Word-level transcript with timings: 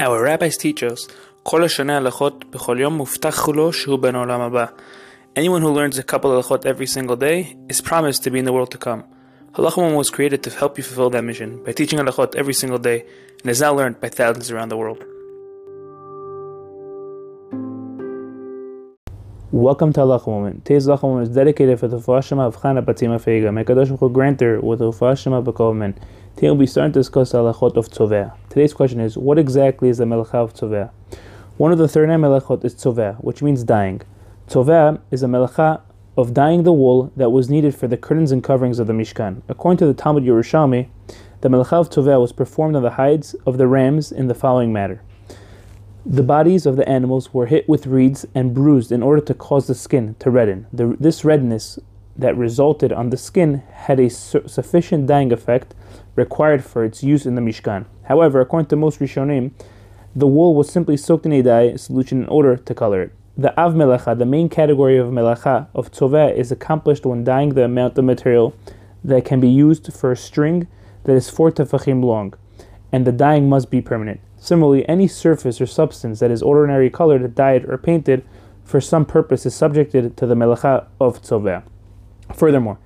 Our 0.00 0.22
rabbis 0.22 0.56
teach 0.56 0.82
us, 0.82 1.12
כל 1.42 1.64
השנה 1.64 1.96
הלכות 1.96 2.44
בכל 2.50 2.76
יום 2.80 2.94
מובטח 2.94 3.48
לו 3.48 3.72
שהוא 3.72 3.98
בן 3.98 4.14
העולם 4.14 4.40
הבא. 4.40 4.66
Anyone 5.38 5.62
who 5.62 5.68
learns 5.68 5.98
a 5.98 6.02
couple 6.02 6.24
of 6.24 6.36
הלכות 6.36 6.66
every 6.66 6.86
single 6.86 7.16
day 7.16 7.56
is 7.68 7.80
promised 7.80 8.24
to 8.24 8.30
be 8.30 8.38
in 8.38 8.44
the 8.44 8.52
world 8.52 8.70
to 8.70 8.78
come. 8.78 9.02
Halachim 9.54 9.94
was 9.94 10.10
created 10.10 10.42
to 10.42 10.50
help 10.50 10.78
you 10.78 10.84
fulfill 10.84 11.10
that 11.10 11.22
mission 11.22 11.62
by 11.64 11.72
teaching 11.72 11.98
halachot 11.98 12.34
every 12.34 12.54
single 12.54 12.78
day 12.78 13.04
and 13.42 13.50
is 13.50 13.60
now 13.60 13.74
learned 13.74 14.00
by 14.00 14.08
thousands 14.08 14.50
around 14.50 14.70
the 14.70 14.78
world. 14.78 15.04
Welcome 19.52 19.92
to 19.92 20.00
Halacha 20.00 20.26
Moment. 20.26 20.64
Today's 20.64 20.86
Halacha 20.86 21.22
is 21.24 21.28
dedicated 21.28 21.78
for 21.78 21.86
the 21.86 21.98
Fashima 21.98 22.46
of 22.46 22.56
Chana 22.56 22.82
Batima 22.82 23.18
Feiga. 23.20 23.52
May 23.52 23.64
Kadosh 23.64 23.90
Baruch 23.98 24.14
grant 24.14 24.40
with 24.62 24.78
the 24.78 24.90
Fashima 24.90 25.44
Bekovman. 25.44 25.94
Today 26.36 26.48
we'll 26.48 26.56
be 26.56 26.66
starting 26.66 26.92
to 26.94 27.00
discuss 27.00 27.32
the 27.32 27.38
Halachot 27.38 27.76
of 27.76 27.90
Tzoveah. 27.90 28.32
Today's 28.52 28.74
question 28.74 29.00
is, 29.00 29.16
what 29.16 29.38
exactly 29.38 29.88
is 29.88 29.96
the 29.96 30.04
Melacha 30.04 30.34
of 30.34 30.52
Tzoveah? 30.52 30.90
One 31.56 31.72
of 31.72 31.78
the 31.78 31.88
39 31.88 32.20
Melachot 32.20 32.62
is 32.66 32.74
Tzoveah, 32.74 33.16
which 33.24 33.40
means 33.40 33.64
dyeing. 33.64 34.02
Tzoveah 34.46 35.00
is 35.10 35.22
a 35.22 35.26
Melacha 35.26 35.80
of 36.18 36.34
dyeing 36.34 36.64
the 36.64 36.72
wool 36.74 37.10
that 37.16 37.30
was 37.30 37.48
needed 37.48 37.74
for 37.74 37.88
the 37.88 37.96
curtains 37.96 38.30
and 38.30 38.44
coverings 38.44 38.78
of 38.78 38.88
the 38.88 38.92
Mishkan. 38.92 39.40
According 39.48 39.78
to 39.78 39.86
the 39.86 39.94
Talmud 39.94 40.24
Yerushalmi, 40.24 40.90
the 41.40 41.48
Melacha 41.48 41.80
of 41.80 41.88
Tzoveah 41.88 42.20
was 42.20 42.34
performed 42.34 42.76
on 42.76 42.82
the 42.82 42.90
hides 42.90 43.32
of 43.46 43.56
the 43.56 43.66
rams 43.66 44.12
in 44.12 44.28
the 44.28 44.34
following 44.34 44.70
manner. 44.70 45.02
The 46.04 46.22
bodies 46.22 46.66
of 46.66 46.76
the 46.76 46.86
animals 46.86 47.32
were 47.32 47.46
hit 47.46 47.66
with 47.66 47.86
reeds 47.86 48.26
and 48.34 48.52
bruised 48.52 48.92
in 48.92 49.02
order 49.02 49.22
to 49.22 49.32
cause 49.32 49.66
the 49.66 49.74
skin 49.74 50.14
to 50.18 50.30
redden. 50.30 50.66
The, 50.70 50.94
this 51.00 51.24
redness 51.24 51.78
that 52.16 52.36
resulted 52.36 52.92
on 52.92 53.08
the 53.08 53.16
skin 53.16 53.62
had 53.72 53.98
a 53.98 54.10
su- 54.10 54.46
sufficient 54.46 55.06
dyeing 55.06 55.32
effect 55.32 55.74
required 56.16 56.62
for 56.62 56.84
its 56.84 57.02
use 57.02 57.24
in 57.24 57.34
the 57.34 57.40
Mishkan. 57.40 57.86
However, 58.12 58.42
according 58.42 58.66
to 58.66 58.76
most 58.76 58.98
Rishonim, 58.98 59.52
the 60.14 60.26
wool 60.26 60.54
was 60.54 60.68
simply 60.68 60.98
soaked 60.98 61.24
in 61.24 61.32
a 61.32 61.42
dye 61.42 61.76
solution 61.76 62.22
in 62.22 62.28
order 62.28 62.58
to 62.58 62.74
color 62.74 63.00
it. 63.04 63.12
The 63.38 63.58
Av 63.58 63.72
Melacha, 63.72 64.18
the 64.18 64.26
main 64.26 64.50
category 64.50 64.98
of 64.98 65.06
Melacha, 65.06 65.68
of 65.74 65.90
Tzoveah, 65.90 66.36
is 66.36 66.52
accomplished 66.52 67.06
when 67.06 67.24
dyeing 67.24 67.54
the 67.54 67.64
amount 67.64 67.96
of 67.96 68.04
material 68.04 68.54
that 69.02 69.24
can 69.24 69.40
be 69.40 69.48
used 69.48 69.90
for 69.94 70.12
a 70.12 70.16
string 70.28 70.68
that 71.04 71.14
is 71.14 71.30
four 71.30 71.50
tefachim 71.50 72.04
long, 72.04 72.34
and 72.92 73.06
the 73.06 73.12
dyeing 73.12 73.48
must 73.48 73.70
be 73.70 73.80
permanent. 73.80 74.20
Similarly, 74.36 74.86
any 74.86 75.08
surface 75.08 75.58
or 75.58 75.64
substance 75.64 76.20
that 76.20 76.30
is 76.30 76.42
ordinarily 76.42 76.90
colored, 76.90 77.34
dyed, 77.34 77.64
or 77.64 77.78
painted 77.78 78.22
for 78.62 78.78
some 78.78 79.06
purpose 79.06 79.46
is 79.46 79.54
subjected 79.54 80.18
to 80.18 80.26
the 80.26 80.34
melacha 80.34 80.84
of 81.00 81.22
tzoveah. 81.22 81.62
Furthermore, 82.34 82.78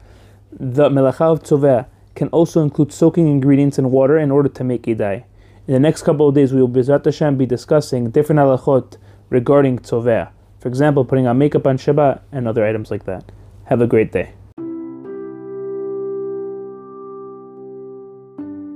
the 0.52 0.88
melacha 0.88 1.22
of 1.22 1.42
tzoveah 1.42 1.86
can 2.17 2.28
also 2.28 2.62
include 2.62 2.92
soaking 2.92 3.28
ingredients 3.28 3.78
in 3.78 3.91
water 3.91 4.19
in 4.19 4.31
order 4.31 4.48
to 4.48 4.64
make 4.64 4.86
a 4.89 4.95
dye. 4.95 5.25
In 5.67 5.75
the 5.75 5.81
next 5.81 6.03
couple 6.03 6.28
of 6.28 6.34
days, 6.34 6.53
we 6.53 6.61
will 6.61 6.69
Bezrat 6.69 7.05
Hashem 7.05 7.36
be 7.36 7.47
discussing 7.47 8.11
different 8.11 8.41
halachot 8.41 8.97
regarding 9.31 9.78
tzoveah. 9.78 10.31
For 10.59 10.69
example, 10.69 11.05
putting 11.05 11.27
on 11.27 11.39
makeup 11.39 11.67
on 11.67 11.77
Shabbat 11.77 12.22
and 12.33 12.48
other 12.48 12.67
items 12.67 12.91
like 12.91 13.05
that. 13.05 13.31
Have 13.64 13.81
a 13.81 13.87
great 13.87 14.12
day. 14.12 14.33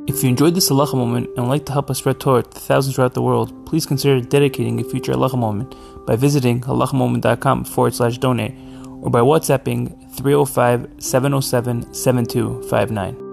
If 0.07 0.25
you 0.25 0.29
enjoyed 0.29 0.57
this 0.57 0.69
halacha 0.69 0.95
moment 0.95 1.29
and 1.37 1.47
would 1.47 1.53
like 1.53 1.67
to 1.67 1.73
help 1.73 1.89
us 1.89 1.99
spread 1.99 2.19
Torah 2.19 2.43
to 2.43 2.59
thousands 2.59 2.97
throughout 2.97 3.15
the 3.15 3.23
world, 3.23 3.65
please 3.65 3.87
consider 3.87 4.21
dedicating 4.21 4.81
a 4.81 4.85
future 4.85 5.13
halacha 5.13 5.39
moment 5.39 5.77
by 6.05 6.17
visiting 6.17 6.61
halachamoment.com 6.61 7.65
forward 7.65 7.95
slash 7.95 8.19
donate 8.19 8.55
or 9.03 9.11
by 9.11 9.21
WhatsApping 9.21 10.17
305 10.17 10.89
707 10.99 11.95
7259. 11.95 13.30